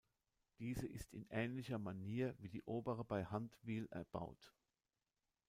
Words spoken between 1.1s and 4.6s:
in ähnlicher Manier wie die obere bei Hundwil erbaut.